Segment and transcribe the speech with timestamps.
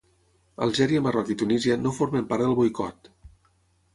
[0.65, 3.13] Algèria, Marroc i Tunísia no formen part del boicot.